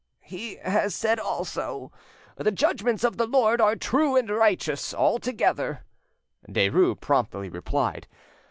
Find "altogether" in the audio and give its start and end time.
4.95-5.85